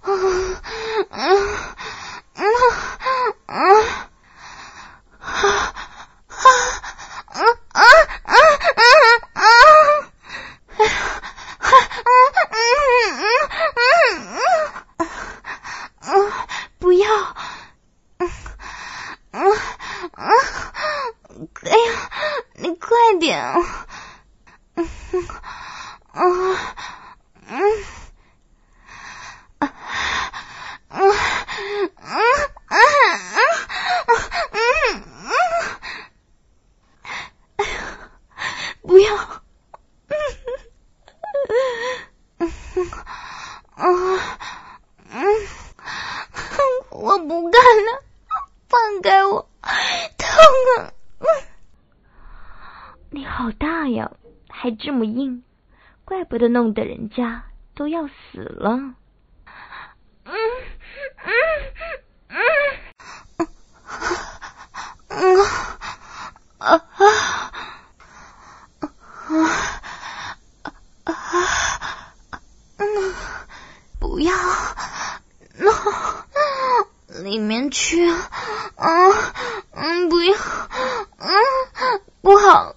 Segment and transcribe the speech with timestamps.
[0.00, 0.38] 啊
[1.10, 1.22] 啊
[2.34, 2.46] 嗯嗯
[3.46, 3.56] 啊
[7.26, 7.42] 啊啊
[8.24, 8.32] 啊
[9.34, 9.40] 啊啊！
[10.78, 10.90] 哎呀，
[12.50, 12.56] 嗯
[13.76, 14.40] 嗯嗯
[14.98, 15.02] 嗯
[16.00, 16.32] 嗯，
[16.78, 17.06] 不要！
[18.18, 18.30] 嗯
[19.32, 19.40] 嗯
[20.16, 20.30] 嗯，
[21.64, 22.10] 哎呀，
[22.54, 22.88] 你快
[23.20, 23.54] 点！
[24.74, 24.88] 嗯
[26.14, 26.56] 嗯
[27.48, 27.60] 嗯。
[30.90, 31.12] 嗯嗯
[32.68, 32.72] 嗯
[34.50, 34.58] 嗯
[37.56, 37.60] 嗯，
[38.82, 40.12] 不要，嗯
[42.38, 42.50] 嗯
[43.76, 44.20] 嗯
[45.10, 45.20] 嗯，
[46.90, 48.02] 我不干了，
[48.68, 49.48] 放开我，
[50.38, 50.46] 痛
[50.84, 50.92] 啊！
[53.10, 54.12] 你好大呀，
[54.48, 55.42] 还这么硬，
[56.04, 58.94] 怪不得弄得人家都要死了。
[60.24, 60.34] 嗯
[61.24, 61.32] 嗯
[62.28, 62.38] 嗯
[65.08, 65.38] 嗯
[66.58, 66.76] 啊啊
[69.28, 69.34] 啊
[71.04, 71.12] 啊
[72.76, 72.84] 嗯，
[73.98, 74.32] 不要，
[75.56, 78.22] 那里面去啊，
[78.76, 79.12] 嗯
[79.72, 80.36] 嗯，不要，
[81.18, 81.28] 嗯，
[82.20, 82.76] 不好，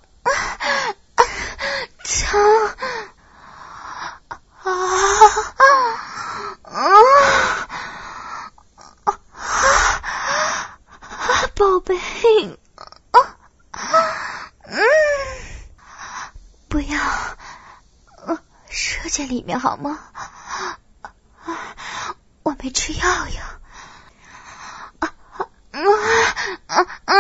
[2.04, 2.68] 疼，
[4.64, 4.72] 啊
[6.64, 6.78] 啊啊！
[11.56, 11.96] 宝贝，
[13.12, 13.20] 啊，
[14.64, 14.78] 嗯，
[16.70, 16.98] 不要，
[18.70, 19.98] 射在里面好吗？
[22.44, 23.58] 我没吃药呀。
[25.00, 25.48] 啊啊
[26.68, 27.16] 啊啊！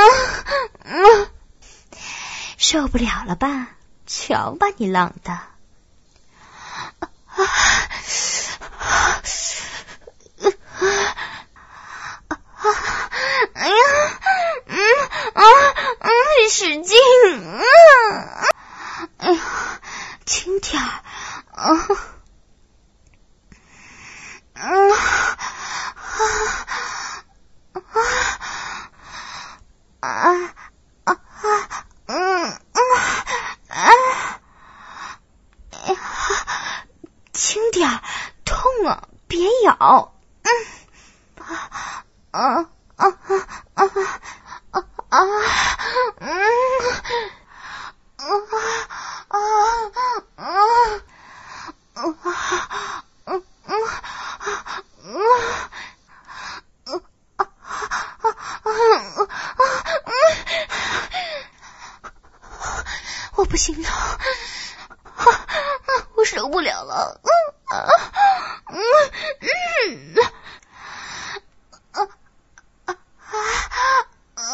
[2.59, 3.69] 受不了了吧？
[4.05, 5.31] 瞧把你浪的！
[5.31, 5.47] 啊
[13.53, 13.76] 哎呀，
[14.67, 14.77] 嗯
[15.33, 15.42] 啊
[15.99, 16.09] 啊，
[16.52, 16.98] 使劲，
[17.33, 17.64] 嗯，
[19.17, 19.42] 哎呀，
[20.26, 20.88] 轻点儿，
[21.53, 21.88] 啊，
[24.64, 24.92] 嗯，
[29.99, 30.10] 啊啊
[31.04, 31.17] 啊啊啊，
[32.05, 32.14] 嗯
[32.45, 32.80] 嗯
[33.70, 33.89] 啊，
[37.33, 38.04] 轻点儿，
[38.45, 40.14] 痛啊，别咬，
[40.44, 40.50] 嗯，
[42.32, 42.67] 啊
[42.98, 43.08] 啊
[43.73, 43.83] 啊
[45.10, 45.17] 啊，
[46.20, 46.30] 嗯，
[48.17, 48.30] 啊
[49.27, 49.36] 啊啊
[50.36, 50.45] 啊啊
[51.95, 52.16] 嗯
[53.66, 53.82] 嗯嗯嗯
[63.36, 63.89] 我不行了，
[66.16, 67.30] 我受不了了，嗯
[67.67, 67.86] 啊
[68.70, 68.80] 嗯
[69.42, 70.16] 嗯。
[71.92, 72.08] 啊
[72.86, 72.95] 啊
[74.36, 74.45] 啊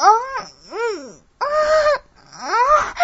[0.71, 1.45] 嗯啊
[2.39, 2.95] 啊！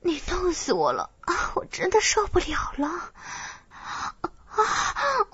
[0.00, 1.52] 你弄死我了啊！
[1.56, 2.88] 我真的受不了了
[3.68, 4.14] 啊！
[4.48, 4.64] 啊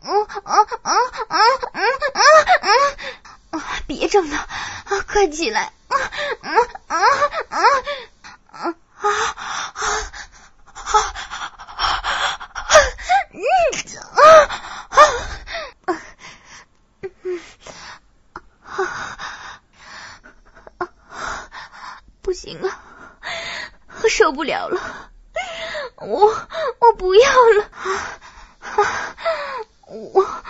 [0.02, 0.10] 啊
[0.42, 0.90] 啊啊
[1.28, 1.38] 啊
[3.52, 3.60] 啊！
[3.86, 4.48] 别整了啊！
[5.06, 5.96] 快起来啊
[6.42, 6.50] 啊
[6.88, 7.06] 啊啊
[7.48, 7.58] 啊
[8.50, 8.74] 啊啊！
[13.32, 13.44] 嗯
[18.66, 18.82] 啊
[20.78, 22.02] 啊！
[22.22, 22.78] 不行了，
[24.02, 25.10] 我受不了了，
[25.96, 27.70] 我我不要了，
[29.86, 30.42] 我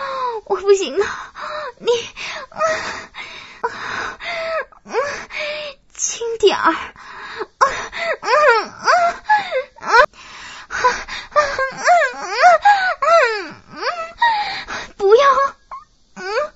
[0.45, 1.05] 我不行了，
[1.79, 1.89] 你
[5.95, 6.73] 轻点儿，
[14.97, 15.25] 不要，
[16.15, 16.53] 嗯，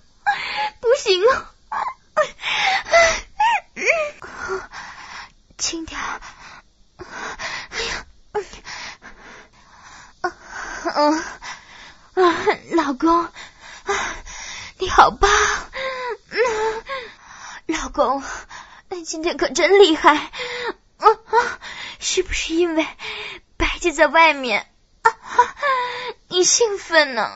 [0.82, 1.52] 不行了。
[5.58, 6.22] 轻点儿，
[7.00, 8.06] 哎呀，
[10.94, 11.18] 嗯
[12.14, 12.24] 啊，
[12.72, 13.28] 老公，
[14.78, 15.30] 你好棒，
[16.30, 16.84] 嗯，
[17.66, 18.22] 老公，
[18.90, 21.60] 你今天可真厉害，啊啊，
[21.98, 22.86] 是不是因为
[23.56, 24.70] 白姐在外面，
[25.02, 25.56] 啊啊，
[26.28, 27.32] 你兴奋呢？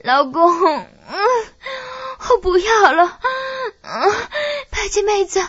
[0.00, 0.88] 老公，嗯，
[2.30, 3.20] 我不要了，
[3.82, 4.26] 嗯，
[4.70, 5.40] 白姐妹子，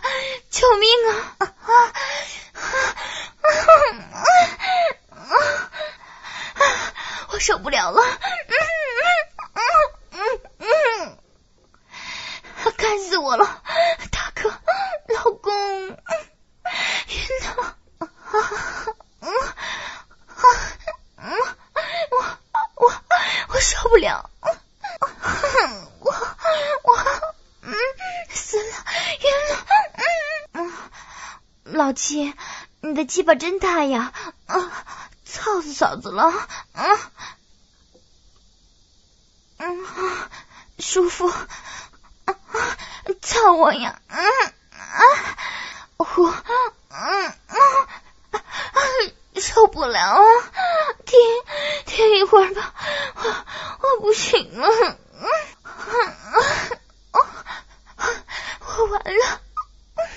[0.51, 1.35] 救命啊！
[1.39, 1.73] 啊啊
[6.53, 6.61] 啊！
[7.31, 8.03] 我受不了了，
[13.29, 13.45] 我了，
[14.09, 14.49] 大哥，
[15.13, 15.95] 老公，晕
[17.45, 17.77] 了，
[19.21, 19.31] 嗯，
[22.09, 22.17] 我
[22.73, 22.91] 我
[23.49, 24.49] 我受不了，我
[26.01, 26.11] 我
[27.61, 27.71] 嗯
[28.31, 28.63] 死了，
[29.19, 29.57] 晕了，
[30.53, 30.73] 嗯，
[31.65, 32.33] 老七，
[32.81, 34.11] 你的鸡巴真大呀，
[34.47, 34.85] 啊，
[35.23, 36.31] 操死嫂子了，
[36.71, 37.11] 啊，
[39.57, 39.85] 嗯，
[40.79, 41.31] 舒服。
[43.29, 44.01] 操我呀！
[44.07, 44.17] 嗯
[44.71, 45.01] 啊，
[45.97, 46.33] 我
[46.89, 50.19] 嗯嗯受不了，
[51.05, 51.19] 停
[51.85, 52.73] 停一会儿吧，
[53.13, 53.21] 我
[53.81, 54.67] 我不行了，
[58.65, 59.41] 我完了，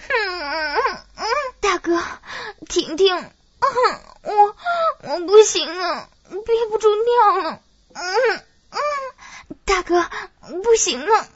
[0.08, 0.74] 嗯
[1.16, 1.24] 嗯
[1.60, 2.02] 大哥，
[2.66, 3.30] 停停，
[4.22, 4.56] 我
[5.02, 6.08] 我不行了，
[6.46, 7.60] 憋不住尿了，
[7.92, 8.80] 嗯嗯，
[9.66, 10.02] 大哥
[10.64, 11.28] 不行了，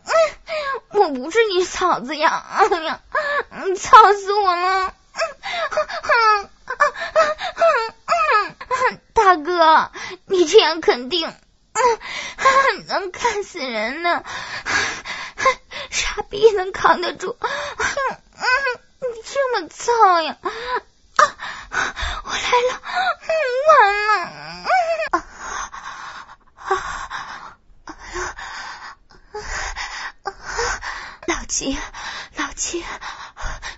[0.91, 3.00] 我不是你嫂子呀，哎呀，
[3.79, 4.94] 操死我了！
[9.12, 9.91] 大哥，
[10.26, 11.32] 你这样肯定
[12.87, 14.23] 能干死人呢，
[15.91, 17.37] 傻逼能扛得住？
[19.00, 20.37] 你这么操呀！
[20.43, 21.37] 啊
[22.25, 22.81] 我来了，
[23.69, 24.45] 完了！
[31.56, 31.79] 七，
[32.35, 32.85] 老七，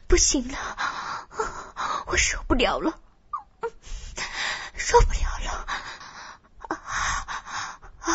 [0.08, 0.58] 不行了，
[2.06, 2.98] 我受不了了，
[4.76, 5.64] 受不了了！
[6.66, 6.74] 啊
[8.00, 8.12] 啊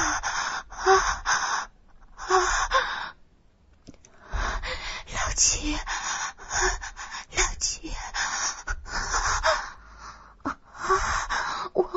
[0.66, 1.70] 啊
[2.18, 3.16] 啊！
[5.14, 5.80] 老七，
[7.32, 7.96] 老七，
[11.72, 11.90] 我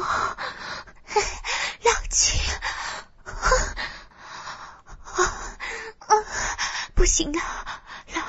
[1.83, 2.41] 老七。
[6.95, 7.41] 不行了，
[8.15, 8.21] 老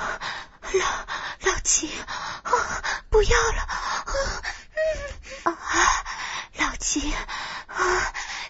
[1.42, 1.92] 老老七，
[3.12, 3.62] 不要了，
[5.44, 5.56] 啊，
[6.58, 7.14] 老七，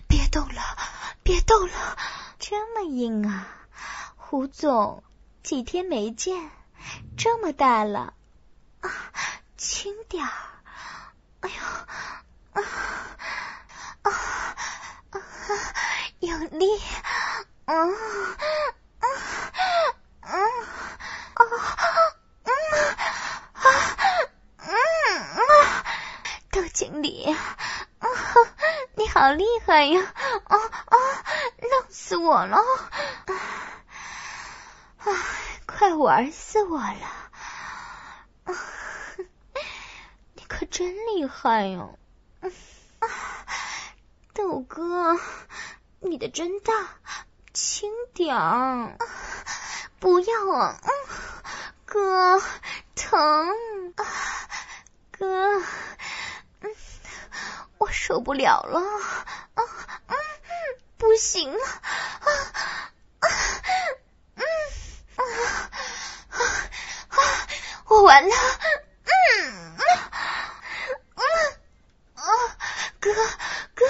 [0.07, 0.61] 别动了，
[1.23, 1.97] 别动了，
[2.39, 3.45] 这么硬啊，
[4.15, 5.03] 胡总，
[5.43, 6.51] 几天没见，
[7.17, 8.13] 这么大了，
[8.79, 8.89] 啊，
[9.57, 10.31] 轻点儿，
[11.41, 11.61] 哎呦，
[12.53, 12.63] 啊
[14.03, 14.11] 啊
[15.11, 15.19] 啊，
[16.19, 16.65] 有力，
[17.65, 17.93] 嗯。
[18.99, 19.09] 嗯
[20.21, 20.39] 啊嗯
[21.33, 21.43] 啊嗯
[25.37, 25.83] 啊，
[26.51, 27.35] 窦经理，
[28.95, 29.07] 你
[29.67, 30.01] 哎呀！
[30.45, 30.95] 啊啊，
[31.59, 32.57] 弄死我了！
[34.97, 35.05] 啊，
[35.67, 37.05] 快玩死我了！
[38.45, 38.55] 啊
[40.33, 41.89] 你可真厉害呀！
[44.33, 45.19] 窦哥，
[45.99, 46.73] 你的真大，
[47.53, 48.97] 轻点儿。
[49.99, 50.89] 不要啊，嗯
[51.85, 52.41] 哥，
[52.95, 54.05] 疼啊，
[55.11, 55.59] 哥，
[56.61, 56.75] 嗯
[57.79, 58.81] 我受不了了，
[60.97, 62.29] 不行了，啊，
[64.35, 64.43] 嗯，
[65.15, 65.21] 啊
[66.29, 67.17] 啊，
[67.85, 68.35] 我完了，
[69.03, 69.77] 嗯，
[71.15, 71.23] 嗯，
[72.15, 72.23] 啊，
[72.99, 73.13] 哥，
[73.75, 73.85] 哥，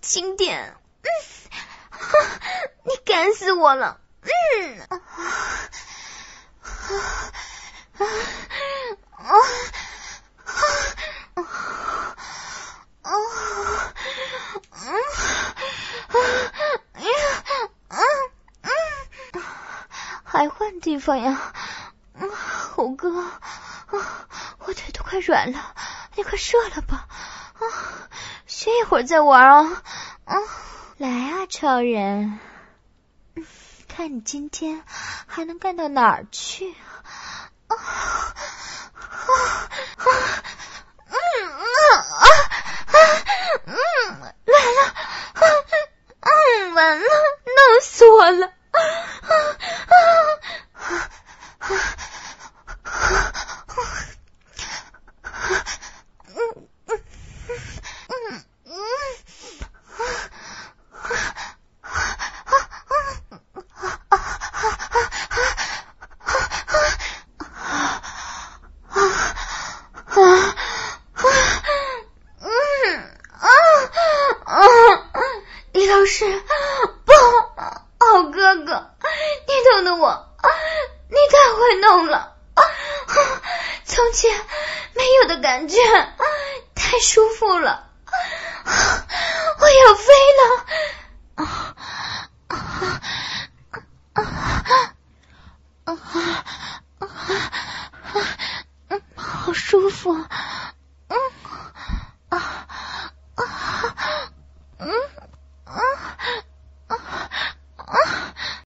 [0.00, 1.08] 轻点，嗯，
[2.84, 4.00] 你干死我了。
[4.22, 5.22] 嗯啊啊
[7.98, 8.04] 啊
[9.14, 9.34] 啊啊
[13.02, 13.10] 啊啊
[19.44, 20.25] 啊！
[20.36, 21.54] 还换地方呀，
[22.74, 23.32] 虎哥，啊
[24.58, 25.74] 我腿都快软了，
[26.14, 27.08] 你快射了吧，
[27.54, 27.64] 啊，
[28.46, 29.82] 歇一会儿再玩啊，
[30.26, 30.36] 啊，
[30.98, 32.38] 来啊，超人。
[33.88, 34.82] 看你今天
[35.26, 36.74] 还能干到哪儿去？
[37.68, 38.34] 啊啊
[39.16, 40.12] 啊！
[41.08, 41.16] 嗯
[41.48, 41.64] 啊
[41.96, 42.28] 啊
[43.64, 43.74] 嗯，
[44.20, 44.94] 来了，
[46.20, 48.52] 嗯，完了，弄死我了！